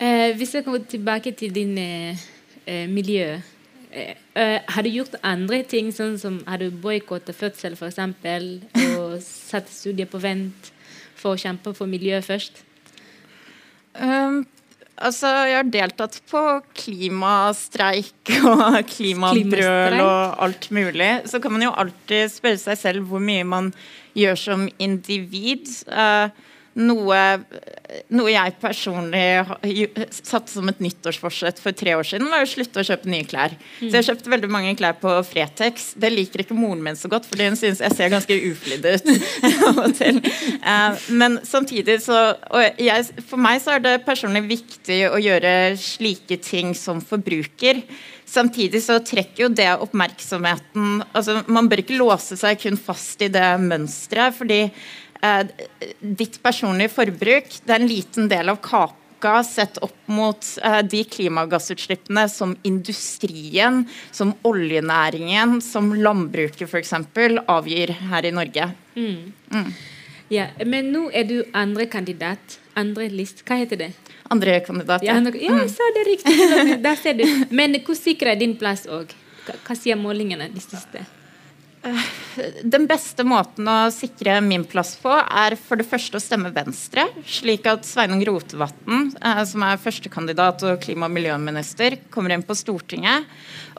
Eh, 0.00 0.30
hvis 0.38 0.54
jeg 0.56 0.64
kommer 0.64 0.80
tilbake 0.88 1.34
til 1.36 1.52
din 1.52 1.76
eh, 1.78 2.16
eh 2.66 2.88
miljø 2.88 3.34
eh, 3.92 4.14
eh, 4.34 4.60
Har 4.68 4.82
du 4.82 4.88
gjort 4.88 5.18
andre 5.22 5.62
ting, 5.62 5.90
sånn 5.92 6.16
som 6.18 6.38
har 6.46 6.56
du 6.62 6.70
boikotta 6.70 7.34
fødsel 7.36 7.76
f.eks., 7.76 7.98
og 8.96 9.20
satt 9.50 9.68
studiet 9.68 10.08
på 10.08 10.22
vent 10.22 10.72
for 11.14 11.34
å 11.34 11.40
kjempe 11.40 11.74
for 11.76 11.90
miljøet 11.90 12.24
først? 12.24 12.64
Um, 13.92 14.46
altså, 14.96 15.28
jeg 15.50 15.58
har 15.58 15.68
deltatt 15.68 16.20
på 16.30 16.44
klimastreik 16.80 18.32
og 18.54 18.80
klimabrøl 18.88 20.00
og 20.00 20.44
alt 20.46 20.70
mulig. 20.72 21.10
Så 21.28 21.42
kan 21.44 21.52
man 21.52 21.68
jo 21.68 21.76
alltid 21.76 22.32
spørre 22.32 22.62
seg 22.62 22.80
selv 22.88 23.10
hvor 23.10 23.20
mye 23.20 23.44
man 23.44 23.74
gjør 24.16 24.46
som 24.48 24.68
individ. 24.80 25.68
Uh, 25.92 26.32
noe, 26.78 27.18
noe, 28.14 28.30
jeg 28.30 28.54
personlig 28.62 29.24
satte 30.22 30.52
som 30.52 30.68
et 30.70 30.82
nyttårsforsett 30.84 31.58
for 31.62 31.74
tre 31.76 31.96
år 31.98 32.06
siden, 32.06 32.28
var 32.30 32.44
å 32.44 32.50
slutte 32.50 32.82
å 32.82 32.86
kjøpe 32.86 33.10
nye 33.10 33.26
klær. 33.26 33.56
Mm. 33.80 33.88
Så 33.88 33.90
jeg 33.96 34.06
kjøpte 34.06 34.32
veldig 34.34 34.50
mange 34.54 34.74
klær 34.78 34.94
på 35.00 35.14
Fretex. 35.26 35.90
Det 36.00 36.12
liker 36.14 36.44
ikke 36.44 36.58
moren 36.58 36.84
min 36.84 36.98
så 36.98 37.10
godt, 37.10 37.26
fordi 37.30 37.48
hun 37.50 37.58
synes 37.58 37.82
jeg 37.82 37.96
ser 37.96 38.12
ganske 38.14 38.38
uflidd 38.52 38.86
ut. 38.86 39.10
Uh, 40.60 40.94
men 41.16 41.38
samtidig 41.46 41.96
så 42.04 42.16
Og 42.52 42.80
jeg, 42.80 43.04
for 43.26 43.40
meg 43.40 43.60
så 43.62 43.74
er 43.76 43.82
det 43.84 43.92
personlig 44.04 44.42
viktig 44.48 44.98
å 45.08 45.18
gjøre 45.20 45.52
slike 45.80 46.38
ting 46.44 46.72
som 46.76 47.00
forbruker. 47.04 47.80
Samtidig 48.28 48.82
så 48.84 48.98
trekker 49.04 49.46
jo 49.46 49.50
det 49.52 49.68
oppmerksomheten 49.82 51.02
altså 51.08 51.40
Man 51.50 51.70
bør 51.70 51.82
ikke 51.82 51.98
låse 51.98 52.38
seg 52.40 52.60
kun 52.62 52.78
fast 52.80 53.22
i 53.24 53.30
det 53.32 53.48
mønsteret. 53.62 54.36
fordi 54.36 54.62
Eh, 55.09 55.09
ditt 56.00 56.38
personlige 56.42 56.94
forbruk 56.94 57.60
det 57.64 57.74
er 57.74 57.82
en 57.82 57.90
liten 57.90 58.28
del 58.30 58.48
av 58.52 58.60
kaka 58.64 59.42
sett 59.44 59.76
opp 59.84 60.08
mot 60.08 60.46
eh, 60.64 60.80
de 60.82 61.02
klimagassutslippene 61.04 62.24
som 62.32 62.56
industrien, 62.64 63.82
som 64.16 64.32
oljenæringen, 64.48 65.60
som 65.60 65.92
landbruket 65.94 66.64
f.eks. 66.68 66.94
avgir 67.46 67.92
her 68.12 68.24
i 68.24 68.32
Norge. 68.32 68.70
Mm. 68.96 69.32
Mm. 69.52 69.72
Ja, 70.30 70.46
Men 70.64 70.92
nå 70.94 71.10
er 71.12 71.24
du 71.26 71.36
andre 71.52 71.86
kandidat. 71.90 72.58
Andre 72.78 73.08
list. 73.10 73.42
Hva 73.44 73.58
heter 73.60 73.76
det? 73.76 73.92
Andre 74.30 74.60
kandidat. 74.64 75.02
Ja, 75.02 75.18
ja 75.18 75.56
jeg 75.64 75.70
sa 75.74 75.88
det 75.96 76.04
riktig. 76.06 76.36
Der 76.86 76.96
ser 76.96 77.18
du. 77.18 77.24
Men 77.50 77.74
hvor 77.84 77.98
sikker 77.98 78.32
er 78.32 78.38
din 78.38 78.54
plass 78.56 78.86
òg? 78.86 79.10
Hva 79.66 79.74
sier 79.74 79.98
målingene 79.98 80.46
de 80.54 80.62
siste? 80.62 81.02
Den 82.62 82.84
beste 82.84 83.24
måten 83.24 83.68
å 83.68 83.76
sikre 83.94 84.36
min 84.44 84.66
plass 84.68 84.92
på, 85.00 85.10
er 85.10 85.56
for 85.56 85.80
det 85.80 85.86
første 85.88 86.18
å 86.18 86.22
stemme 86.22 86.52
Venstre, 86.52 87.06
slik 87.24 87.64
at 87.70 87.88
Sveinung 87.88 88.20
Rotevatn, 88.28 89.08
eh, 89.16 89.40
som 89.48 89.64
er 89.64 89.80
førstekandidat 89.80 90.62
og 90.68 90.82
klima- 90.84 91.08
og 91.08 91.16
miljøminister, 91.16 91.96
kommer 92.12 92.34
inn 92.36 92.44
på 92.44 92.56
Stortinget. 92.58 93.24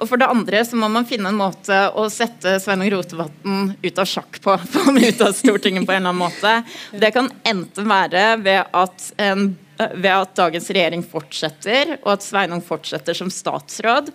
Og 0.02 0.10
for 0.10 0.18
det 0.18 0.32
andre 0.34 0.64
så 0.66 0.80
må 0.82 0.90
man 0.90 1.06
finne 1.06 1.30
en 1.30 1.38
måte 1.38 1.78
å 1.94 2.08
sette 2.10 2.58
Sveinung 2.64 2.90
Rotevatn 2.90 3.76
ut 3.84 4.02
av 4.02 4.10
sjakk 4.10 4.42
på. 4.42 4.58
Få 4.74 4.88
ham 4.90 4.98
ut 4.98 5.22
av 5.22 5.38
Stortinget 5.38 5.86
på 5.86 5.94
en 5.94 6.02
eller 6.02 6.16
annen 6.16 6.26
måte. 6.26 6.56
Det 6.98 7.14
kan 7.14 7.30
enten 7.46 7.92
være 7.92 8.26
ved 8.42 8.66
at 8.74 9.12
en 9.22 9.52
ved 9.82 10.12
at 10.14 10.36
dagens 10.38 10.68
regjering 10.70 11.02
fortsetter, 11.02 11.96
og 12.04 12.12
at 12.14 12.26
Sveinung 12.26 12.62
fortsetter 12.62 13.18
som 13.18 13.32
statsråd. 13.34 14.12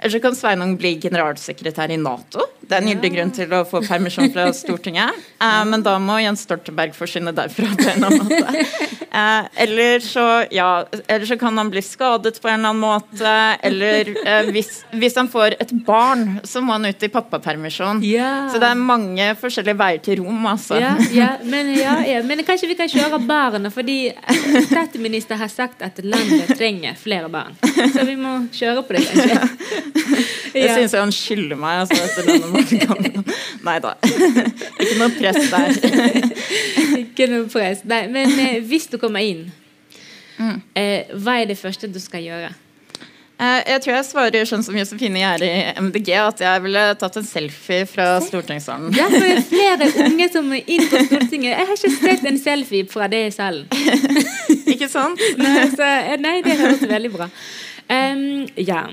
Eller 0.00 0.10
så 0.10 0.20
kan 0.24 0.36
Sveinung 0.36 0.78
bli 0.80 0.94
generalsekretær 1.00 1.92
i 1.92 1.98
Nato. 2.00 2.46
Det 2.64 2.72
er 2.72 2.80
en 2.80 2.88
gyldig 2.88 3.10
grunn 3.12 3.32
til 3.36 3.52
å 3.52 3.64
få 3.68 3.82
permisjon 3.84 4.30
fra 4.32 4.46
Stortinget. 4.56 5.18
Eh, 5.36 5.60
men 5.68 5.84
da 5.84 5.98
må 6.00 6.16
Jens 6.22 6.46
Stoltenberg 6.46 6.96
forsvinne 6.96 7.34
derfra 7.36 7.68
på 7.76 7.84
en 7.84 8.06
eller 8.06 8.08
annen 8.08 8.30
måte. 8.30 8.99
Eh, 9.12 9.62
eller, 9.62 10.00
så, 10.00 10.44
ja, 10.50 10.86
eller 11.06 11.26
så 11.26 11.36
kan 11.38 11.58
han 11.58 11.70
bli 11.70 11.82
skadet 11.82 12.42
på 12.42 12.48
en 12.48 12.60
eller 12.60 12.68
annen 12.68 12.80
måte. 12.80 13.32
Eller 13.62 14.12
eh, 14.26 14.50
hvis, 14.54 14.84
hvis, 14.90 15.16
han 15.16 15.28
får 15.28 15.56
et 15.60 15.72
barn, 15.86 16.40
så 16.44 16.62
må 16.62 16.76
han 16.76 16.86
ut 16.86 17.02
i 17.02 17.10
pappapermisjon. 17.10 18.04
Yeah. 18.04 18.50
Så 18.52 18.60
det 18.62 18.70
er 18.70 18.78
mange 18.78 19.30
forskjellige 19.40 19.78
veier 19.80 20.04
til 20.04 20.22
Rom, 20.22 20.46
altså. 20.46 20.78
Yeah, 20.78 21.02
yeah. 21.14 21.42
men, 21.42 21.72
ja, 21.78 21.96
men, 22.26 22.44
kanskje 22.46 22.70
vi 22.70 22.78
kan 22.78 22.90
kjøre 22.90 23.18
barna, 23.26 23.72
fordi 23.74 23.98
statsminister 24.70 25.40
har 25.40 25.50
sagt 25.50 25.82
at 25.82 25.98
landet 26.04 26.54
trenger 26.56 26.94
flere 26.98 27.30
barn. 27.32 27.58
Så 27.90 28.06
vi 28.06 28.16
må 28.20 28.36
kjøre 28.54 28.86
på 28.86 28.96
det, 28.96 29.06
kanskje. 29.10 29.90
Det 30.52 30.64
ja. 30.64 30.74
syns 30.74 30.94
jeg 30.94 31.02
han 31.02 31.12
skylder 31.14 31.58
meg. 31.58 31.84
Altså, 31.84 31.98
Nei 33.66 33.76
da. 33.82 33.94
Ikke 34.80 34.96
noe 34.98 35.10
press 35.14 35.50
der. 35.52 36.30
Ikke 37.00 37.28
noe 37.30 37.46
press. 37.50 37.84
Nei, 37.88 38.02
men 38.12 38.32
eh, 38.40 38.58
hvis 38.66 38.88
du 38.90 38.98
kommer 39.00 39.24
inn, 39.24 39.46
mm. 40.38 40.58
eh, 40.78 41.14
hva 41.16 41.40
er 41.40 41.50
det 41.50 41.58
første 41.60 41.90
du 41.90 42.00
skal 42.02 42.24
gjøre? 42.26 42.52
Eh, 43.40 43.60
jeg 43.72 43.80
tror 43.80 43.94
jeg 43.94 44.04
svarer 44.04 44.48
sånn 44.48 44.64
som 44.64 44.76
Josefine 44.76 45.22
Gjerde 45.22 45.46
i 45.48 45.60
MDG, 45.80 46.10
at 46.20 46.42
jeg 46.44 46.60
ville 46.60 46.82
tatt 47.00 47.14
en 47.16 47.24
selfie 47.24 47.86
fra 47.88 48.08
stortingssalen. 48.20 48.92
Ja, 48.92 49.06
for 49.08 49.24
det 49.24 49.30
er 49.32 49.46
flere 49.54 49.88
unge 50.04 50.26
som 50.32 50.50
er 50.52 50.68
inn 50.68 50.84
på 50.90 51.00
Stortinget. 51.06 51.54
Jeg 51.54 51.68
har 51.70 51.78
ikke 51.78 51.92
sett 51.94 52.26
en 52.28 52.40
selfie 52.40 52.88
fra 52.90 53.08
det 53.08 53.22
i 53.30 53.32
salen. 53.32 53.64
ikke 54.74 54.90
sant? 54.92 55.22
Nei, 55.40 55.70
så, 55.72 55.86
eh, 55.86 56.18
nei, 56.20 56.40
det 56.44 56.58
høres 56.60 56.84
veldig 56.90 57.12
bra 57.14 57.30
um, 57.30 58.44
Ja. 58.60 58.84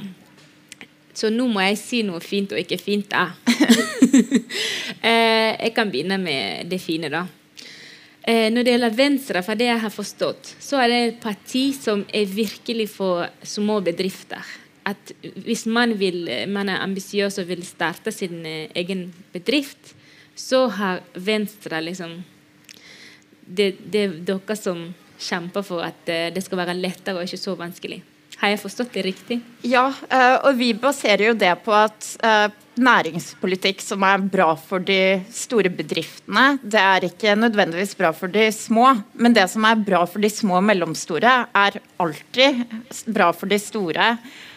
Så 1.17 1.31
nå 1.33 1.47
må 1.49 1.63
jeg 1.65 1.79
si 1.81 2.03
noe 2.05 2.21
fint 2.21 2.51
og 2.53 2.59
ikke 2.61 2.77
fint, 2.79 3.09
da. 3.09 3.31
eh, 5.09 5.57
jeg 5.57 5.71
kan 5.75 5.91
begynne 5.91 6.19
med 6.21 6.69
det 6.69 6.77
fine, 6.79 7.09
da. 7.11 7.25
Eh, 8.27 8.49
når 8.51 8.65
det 8.65 8.73
gjelder 8.73 8.95
Venstre, 8.97 9.41
for 9.45 9.55
det 9.55 9.69
jeg 9.69 9.79
har 9.79 9.93
forstått, 9.93 10.49
så 10.59 10.81
er 10.83 10.91
det 10.91 10.97
et 10.99 11.19
parti 11.23 11.69
som 11.71 12.01
er 12.11 12.27
virkelig 12.27 12.89
for 12.91 13.23
små 13.47 13.79
bedrifter. 13.85 14.43
At 14.87 15.13
hvis 15.45 15.63
man, 15.71 15.93
vil, 15.99 16.27
man 16.51 16.67
er 16.71 16.83
ambisiøs 16.83 17.39
og 17.39 17.47
vil 17.47 17.63
starte 17.67 18.11
sin 18.11 18.41
eh, 18.45 18.67
egen 18.75 19.07
bedrift, 19.31 19.93
så 20.35 20.67
har 20.67 21.05
Venstre 21.13 21.81
liksom 21.81 22.19
Det, 23.47 23.77
det 23.79 24.01
er 24.03 24.15
dere 24.27 24.55
som 24.59 24.81
kjemper 25.23 25.63
for 25.63 25.79
at 25.79 26.09
eh, 26.11 26.27
det 26.35 26.43
skal 26.43 26.59
være 26.59 26.73
lettere 26.75 27.15
og 27.15 27.23
ikke 27.23 27.39
så 27.39 27.53
vanskelig. 27.55 28.01
Har 28.37 28.53
jeg 28.53 28.61
forstått 28.61 28.93
det 28.93 29.03
riktig? 29.07 29.39
Ja, 29.65 29.87
eh, 30.13 30.35
og 30.45 30.57
vi 30.59 30.69
baserer 30.77 31.31
jo 31.31 31.37
det 31.37 31.55
på 31.65 31.73
at 31.73 32.09
eh, 32.21 32.51
næringspolitikk 32.77 33.81
som 33.81 34.03
er 34.05 34.21
bra 34.21 34.51
for 34.61 34.83
de 34.85 35.23
store 35.33 35.71
bedriftene, 35.73 36.59
det 36.61 36.81
er 36.81 37.07
ikke 37.07 37.33
nødvendigvis 37.39 37.95
bra 37.97 38.11
for 38.13 38.29
de 38.29 38.45
små. 38.53 38.91
Men 39.17 39.33
det 39.33 39.47
som 39.49 39.65
er 39.65 39.81
bra 39.81 40.03
for 40.05 40.21
de 40.21 40.29
små 40.29 40.59
og 40.59 40.67
mellomstore, 40.69 41.33
er 41.49 41.79
alltid 42.03 42.61
bra 43.09 43.31
for 43.33 43.49
de 43.49 43.57
store. 43.61 44.11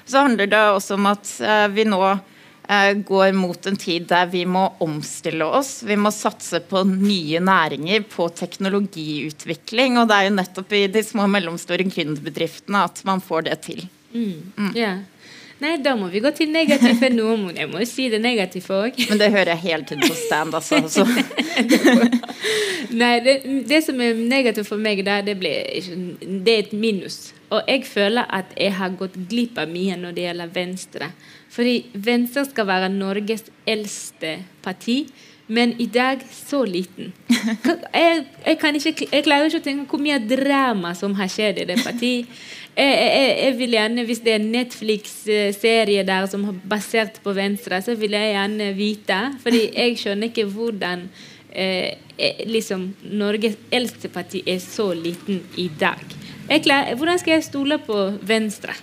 Så 0.04 0.26
handler 0.26 0.50
det 0.52 0.60
også 0.60 0.99
om 1.00 1.08
at 1.14 1.32
eh, 1.40 1.66
vi 1.72 1.88
nå 1.88 2.02
går 3.06 3.32
mot 3.34 3.66
en 3.66 3.76
tid 3.76 4.06
der 4.10 4.28
vi 4.30 4.44
må 4.46 4.66
omstille 4.84 5.44
oss. 5.44 5.80
Vi 5.86 5.96
må 5.98 6.12
satse 6.14 6.60
på 6.62 6.84
nye 6.86 7.40
næringer, 7.42 8.04
på 8.06 8.28
teknologiutvikling. 8.30 9.98
Og 9.98 10.10
det 10.10 10.18
er 10.18 10.28
jo 10.28 10.36
nettopp 10.36 10.76
i 10.78 10.84
de 10.92 11.02
små 11.06 11.26
og 11.26 11.32
mellomstore 11.34 11.86
gründerbedriftene 11.88 12.84
at 12.86 13.02
man 13.08 13.24
får 13.24 13.48
det 13.48 13.58
til. 13.66 13.82
Mm. 14.12 14.52
Mm. 14.56 14.70
Yeah. 14.76 15.00
Nei, 15.60 15.74
da 15.84 15.92
må 15.98 16.08
vi 16.08 16.22
gå 16.24 16.30
til 16.32 16.48
negativ 16.52 16.96
for 17.02 17.12
noen. 17.12 17.50
Jeg 17.56 17.68
må 17.68 17.82
jo 17.82 17.88
si 17.88 18.08
det 18.12 18.22
negative 18.24 18.78
òg. 18.86 19.00
Men 19.10 19.20
det 19.20 19.28
hører 19.34 19.52
jeg 19.52 19.64
hele 19.66 19.88
tiden 19.88 20.06
på 20.08 20.16
stand, 20.16 20.56
altså. 20.56 21.04
Nei, 23.00 23.12
det, 23.24 23.34
det, 23.68 23.82
som 23.84 24.00
er 24.00 24.16
negativt 24.16 24.70
for 24.70 24.80
meg, 24.80 25.04
der, 25.06 25.22
det, 25.26 25.36
ble, 25.40 25.52
det 26.20 26.54
er 26.54 26.64
et 26.64 26.72
minus. 26.72 27.34
Og 27.52 27.60
jeg 27.68 27.84
føler 27.86 28.24
at 28.32 28.54
jeg 28.56 28.72
har 28.78 28.96
gått 28.98 29.18
glipp 29.30 29.58
av 29.60 29.68
mye 29.70 29.98
når 30.00 30.16
det 30.16 30.24
gjelder 30.28 30.54
Venstre. 30.54 31.10
Fordi 31.50 31.74
Venstre 31.92 32.46
skal 32.48 32.68
være 32.70 32.92
Norges 32.94 33.44
eldste 33.68 34.38
parti, 34.64 35.02
men 35.50 35.74
i 35.82 35.88
dag 35.90 36.22
så 36.30 36.62
liten. 36.64 37.12
Jeg, 37.28 38.24
jeg, 38.46 38.56
ikke, 38.78 39.08
jeg 39.10 39.24
klarer 39.26 39.48
ikke 39.50 39.58
å 39.58 39.64
tenke 39.64 39.90
hvor 39.90 40.02
mye 40.02 40.20
drama 40.22 40.94
som 40.94 41.16
har 41.18 41.30
skjedd 41.32 41.58
i 41.58 41.66
det 41.66 41.80
partiet. 41.82 42.30
Jeg, 42.80 42.92
jeg, 42.96 43.32
jeg, 43.44 43.56
vil 43.58 43.75
gjerne, 43.76 44.04
Hvis 44.08 44.22
det 44.25 44.32
er 44.32 44.38
en 44.40 44.52
Netflix-serie 44.54 46.04
der 46.08 46.28
som 46.32 46.46
er 46.49 46.60
basert 46.72 47.20
på 47.25 47.34
Venstre, 47.37 47.82
så 47.84 47.96
vil 48.00 48.16
jeg 48.16 48.32
gjerne 48.34 48.70
vite. 48.78 49.20
Fordi 49.44 49.66
jeg 49.82 49.99
skjønner 50.00 50.30
ikke 50.30 50.49
hvordan 50.49 51.04
eh, 51.52 51.92
liksom 52.49 52.90
Norges 53.20 53.58
eldste 53.72 54.08
parti 54.12 54.42
er 54.46 54.60
så 54.64 54.92
liten 54.96 55.42
i 55.60 55.68
dag. 55.80 56.00
Klarer, 56.50 56.96
hvordan 56.99 57.20
skal 57.20 57.37
jeg 57.37 57.46
stole 57.46 57.78
på 57.84 57.99
Venstre? 58.26 58.75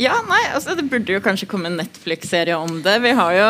Ja, 0.00 0.14
nei, 0.24 0.40
altså 0.54 0.76
Det 0.78 0.86
burde 0.88 1.12
jo 1.12 1.20
kanskje 1.20 1.48
komme 1.50 1.68
en 1.68 1.76
Netflix-serie 1.80 2.56
om 2.56 2.78
det. 2.84 2.94
Vi 3.04 3.10
har, 3.18 3.32
jo, 3.36 3.48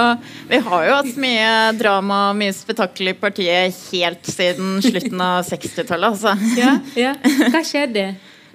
vi 0.51 0.59
har 0.67 0.87
jo 0.87 0.97
hatt 0.97 1.21
mye 1.21 1.51
drama 1.79 2.23
og 2.31 2.41
mye 2.41 2.55
spetakkel 2.57 3.13
i 3.13 3.15
partiet 3.19 3.77
helt 3.93 4.27
siden 4.27 4.81
slutten 4.83 5.23
av 5.23 5.45
60-tallet. 5.47 6.17
Altså. 6.17 6.35
Ja, 6.59 6.73
ja. 6.99 7.15
Hva 7.53 7.63
skjedde? 7.67 8.09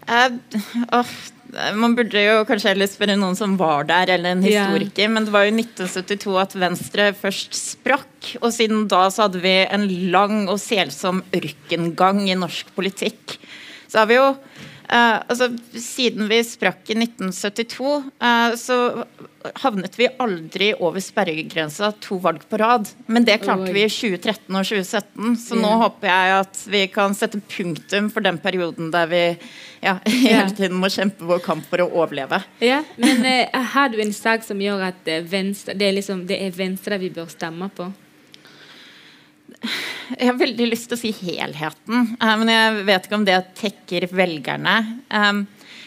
Oh, 0.05 1.13
man 1.77 1.95
burde 1.97 2.21
jo 2.21 2.41
kanskje 2.47 2.73
heller 2.73 2.89
spørre 2.89 3.15
noen 3.19 3.37
som 3.37 3.55
var 3.59 3.87
der, 3.89 4.11
eller 4.15 4.35
en 4.35 4.43
historiker. 4.45 5.05
Yeah. 5.05 5.13
Men 5.13 5.27
det 5.27 5.33
var 5.33 5.47
jo 5.47 5.55
1972 5.55 6.35
at 6.41 6.55
Venstre 6.65 7.07
først 7.17 7.57
sprakk. 7.57 8.33
Og 8.41 8.51
siden 8.55 8.85
da 8.91 9.05
så 9.13 9.27
hadde 9.27 9.41
vi 9.43 9.55
en 9.63 9.87
lang 10.13 10.45
og 10.51 10.59
selsom 10.61 11.23
ørkengang 11.35 12.25
i 12.27 12.37
norsk 12.37 12.73
politikk. 12.77 13.37
Så 13.87 14.01
har 14.01 14.09
vi 14.09 14.19
jo 14.19 14.29
Uh, 14.85 15.21
altså, 15.25 15.49
siden 15.81 16.27
vi 16.29 16.41
sprakk 16.45 16.91
i 16.93 16.97
1972, 16.99 17.93
uh, 18.05 18.27
eh, 18.27 18.55
så 18.59 18.77
havnet 19.61 19.97
vi 19.97 20.07
aldri 20.21 20.71
over 20.77 21.01
sperregrensa 21.01 21.91
to 22.01 22.19
valg 22.21 22.43
på 22.49 22.59
rad. 22.61 22.89
Men 23.09 23.25
det 23.25 23.39
klarte 23.43 23.73
vi 23.73 23.85
i 23.85 23.89
2013 23.89 24.45
og 24.49 24.67
2017, 24.69 25.35
så 25.41 25.57
yeah. 25.57 25.63
nå 25.63 25.73
håper 25.81 26.11
jeg 26.11 26.35
at 26.37 26.61
vi 26.75 26.83
kan 26.93 27.17
sette 27.17 27.41
punktum 27.49 28.11
for 28.13 28.25
den 28.25 28.37
perioden 28.41 28.93
der 28.93 29.09
vi 29.09 29.23
ja, 29.81 29.97
hele 30.05 30.49
tiden 30.53 30.77
må 30.81 30.89
kjempe 30.93 31.25
vår 31.25 31.41
kamp 31.45 31.65
for 31.69 31.81
å 31.81 31.89
overleve. 31.89 32.43
Ja, 32.61 32.83
Men 33.01 33.25
uh, 33.25 33.61
har 33.73 33.89
du 33.93 34.01
en 34.05 34.13
sak 34.13 34.45
som 34.45 34.61
gjør 34.61 34.91
at 34.91 35.13
venstre, 35.29 35.73
det, 35.73 35.89
er 35.89 35.97
liksom, 35.97 36.27
det 36.29 36.41
er 36.45 36.53
Venstre 36.55 37.01
vi 37.01 37.13
bør 37.13 37.29
stemme 37.33 37.73
på? 37.73 37.89
Jeg 40.19 40.29
har 40.29 40.37
veldig 40.37 40.67
lyst 40.69 40.89
til 40.89 40.97
å 40.97 41.01
si 41.01 41.11
helheten, 41.25 42.11
eh, 42.19 42.33
men 42.39 42.51
jeg 42.51 42.83
vet 42.87 43.07
ikke 43.07 43.17
om 43.17 43.25
det 43.25 43.39
tekker 43.57 44.05
velgerne. 44.13 44.75
Eh, 45.09 45.39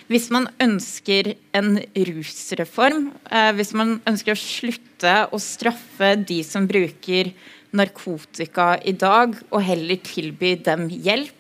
hvis 0.09 0.27
man 0.35 0.49
ønsker 0.63 1.35
en 1.57 1.77
rusreform, 2.09 3.11
eh, 3.31 3.51
hvis 3.55 3.75
man 3.79 3.99
ønsker 4.09 4.35
å 4.35 4.41
slutte 4.41 5.15
å 5.31 5.41
straffe 5.43 6.15
de 6.19 6.41
som 6.47 6.67
bruker 6.69 7.33
narkotika 7.77 8.73
i 8.89 8.95
dag, 8.97 9.37
og 9.53 9.63
heller 9.63 10.01
tilby 10.03 10.57
dem 10.65 10.89
hjelp, 10.89 11.38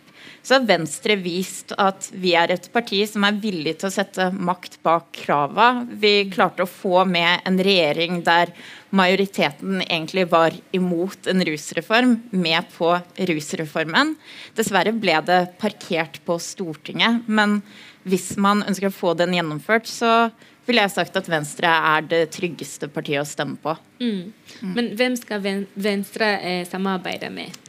så 0.48 0.56
har 0.56 0.64
Venstre 0.64 1.12
vist 1.20 1.74
at 1.76 2.06
vi 2.16 2.30
er 2.38 2.54
et 2.54 2.70
parti 2.72 3.02
som 3.04 3.26
er 3.28 3.36
villig 3.36 3.74
til 3.76 3.90
å 3.90 3.92
sette 3.92 4.30
makt 4.32 4.78
bak 4.86 5.10
krava. 5.12 5.82
Vi 5.84 6.30
klarte 6.32 6.64
å 6.64 6.70
få 6.70 7.02
med 7.04 7.44
en 7.44 7.58
regjering 7.60 8.22
der 8.24 8.54
majoriteten 8.88 9.82
egentlig 9.84 10.24
var 10.32 10.56
imot 10.72 11.28
en 11.28 11.44
rusreform, 11.44 12.16
med 12.32 12.64
på 12.78 12.94
rusreformen. 13.28 14.14
Dessverre 14.56 14.96
ble 14.96 15.20
det 15.28 15.42
parkert 15.60 16.16
på 16.24 16.38
Stortinget. 16.40 17.28
Men 17.28 17.60
hvis 18.08 18.32
man 18.40 18.64
ønsker 18.64 18.88
å 18.88 18.98
få 19.02 19.12
den 19.20 19.36
gjennomført, 19.36 19.84
så 19.84 20.30
ville 20.64 20.80
jeg 20.86 20.96
sagt 20.96 21.20
at 21.20 21.28
Venstre 21.28 21.76
er 21.92 22.08
det 22.08 22.24
tryggeste 22.40 22.88
partiet 22.88 23.20
å 23.20 23.28
stemme 23.28 23.60
på. 23.60 23.76
Mm. 24.00 24.32
Men 24.64 24.92
hvem 24.96 25.20
skal 25.20 25.44
Venstre 25.44 26.36
eh, 26.40 26.64
samarbeide 26.72 27.28
med? 27.36 27.67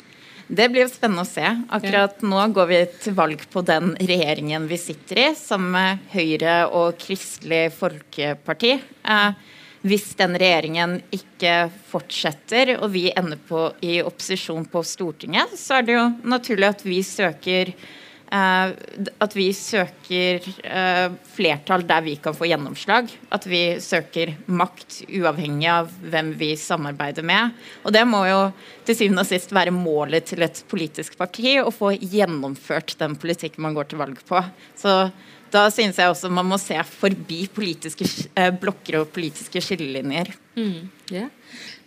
Det 0.49 0.65
blir 0.73 0.87
jo 0.87 0.89
spennende 0.89 1.21
å 1.21 1.29
se. 1.29 1.45
Akkurat 1.69 2.23
nå 2.25 2.41
går 2.55 2.69
vi 2.71 2.77
til 3.03 3.13
valg 3.13 3.43
på 3.53 3.61
den 3.61 3.91
regjeringen 4.01 4.63
vi 4.65 4.79
sitter 4.81 5.21
i, 5.21 5.25
sammen 5.37 5.75
med 5.75 6.07
Høyre 6.09 6.55
og 6.73 6.97
Kristelig 6.97 7.67
Folkeparti. 7.77 8.71
Eh, 8.81 9.59
hvis 9.85 10.07
den 10.17 10.33
regjeringen 10.41 10.95
ikke 11.13 11.69
fortsetter, 11.91 12.73
og 12.79 12.89
vi 12.95 13.11
ender 13.13 13.37
på 13.45 13.67
i 13.85 13.99
opposisjon 14.01 14.65
på 14.73 14.81
Stortinget, 14.81 15.53
så 15.53 15.77
er 15.77 15.85
det 15.85 15.99
jo 15.99 16.07
naturlig 16.33 16.71
at 16.71 16.81
vi 16.87 17.03
søker 17.05 17.75
at 18.29 19.33
vi 19.33 19.47
søker 19.57 20.43
uh, 20.45 21.15
flertall 21.33 21.81
der 21.89 22.03
vi 22.05 22.15
kan 22.21 22.35
få 22.37 22.45
gjennomslag. 22.49 23.09
At 23.33 23.47
vi 23.49 23.79
søker 23.81 24.35
makt 24.45 25.01
uavhengig 25.07 25.69
av 25.73 25.89
hvem 26.11 26.35
vi 26.37 26.51
samarbeider 26.59 27.25
med. 27.25 27.55
Og 27.83 27.95
det 27.95 28.05
må 28.09 28.21
jo 28.29 28.43
til 28.85 28.99
syvende 28.99 29.25
og 29.25 29.31
sist 29.31 29.53
være 29.55 29.73
målet 29.73 30.29
til 30.29 30.45
et 30.45 30.61
politisk 30.69 31.17
parti, 31.17 31.57
å 31.57 31.73
få 31.73 31.95
gjennomført 31.97 32.95
den 33.01 33.17
politikken 33.19 33.65
man 33.65 33.77
går 33.77 33.89
til 33.89 34.01
valg 34.03 34.21
på. 34.29 34.43
Så 34.77 34.99
da 35.49 35.65
synes 35.73 35.97
jeg 35.97 36.11
også 36.11 36.29
man 36.29 36.45
må 36.45 36.59
se 36.61 36.77
forbi 36.85 37.47
politiske 37.53 38.05
uh, 38.37 38.51
blokker 38.53 39.01
og 39.01 39.11
politiske 39.15 39.63
skillelinjer. 39.65 40.35
Mm, 40.59 40.85
yeah. 41.09 41.33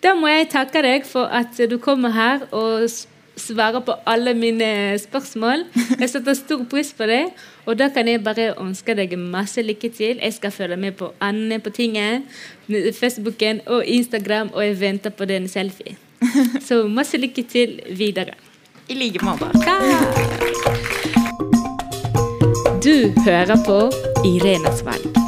Da 0.02 0.16
må 0.18 0.26
jeg 0.26 0.50
takke 0.50 0.82
deg 0.82 1.04
for 1.06 1.30
at 1.30 1.54
du 1.70 1.76
kommer 1.78 2.10
her 2.10 2.48
og 2.50 2.88
svarer 3.36 3.80
på 3.80 3.94
alle 4.06 4.34
mine 4.34 4.98
spørsmål. 4.98 5.64
Jeg 6.00 6.10
setter 6.10 6.34
stor 6.34 6.64
pris 6.70 6.92
på 6.92 7.06
det. 7.08 7.24
Og 7.66 7.78
da 7.78 7.88
kan 7.88 8.08
jeg 8.08 8.24
bare 8.24 8.52
ønske 8.60 8.94
deg 8.98 9.14
masse 9.18 9.62
lykke 9.62 9.90
til. 9.94 10.18
Jeg 10.22 10.34
skal 10.34 10.50
følge 10.50 10.76
med 10.76 10.92
på 10.92 11.12
Anne 11.20 11.60
på 11.60 11.70
tinget, 11.70 12.22
Facebooken 13.00 13.60
og 13.66 13.86
Instagram, 13.86 14.50
og 14.52 14.66
jeg 14.66 14.80
venter 14.80 15.10
på 15.10 15.24
den 15.24 15.48
selfie. 15.48 15.96
Så 16.68 16.86
masse 16.88 17.16
lykke 17.16 17.42
til 17.42 17.80
videre. 17.96 18.34
I 18.88 18.94
like 18.94 19.24
måte. 19.24 19.46
Du 22.82 23.22
hører 23.24 23.56
på 23.66 23.90
Irenes 24.26 24.84
valg. 24.84 25.21